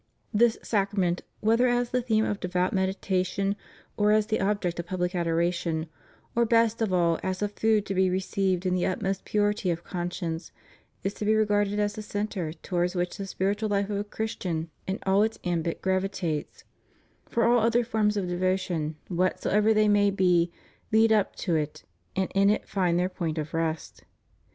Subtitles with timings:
[0.33, 3.55] This Sacrament, whether as the theme of devout meditation,
[3.97, 5.85] or as the object of public adoration,
[6.35, 9.83] or best of all as a food to be received in the utmost purity of
[9.83, 10.51] conscience,
[11.03, 14.71] is to be regarded as the centre towards which the spiritual life of a Christian
[14.87, 16.63] in all its ambit gravitates;
[17.29, 20.51] for all other forms of devotion, whatsoever they may be,
[20.91, 21.83] lead up to it,
[22.15, 24.03] and in it find their point of rest.